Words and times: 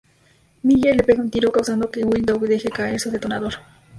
Miller 0.63 0.95
le 0.97 1.03
pega 1.03 1.21
un 1.21 1.29
tiro, 1.29 1.51
causando 1.51 1.91
que 1.91 2.03
Will 2.03 2.25
Dog 2.25 2.47
deje 2.47 2.71
caer 2.71 2.99
su 2.99 3.11
detonador. 3.11 3.53